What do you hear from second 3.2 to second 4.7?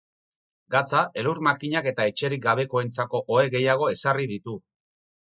ohe gehiago ezarri ditu.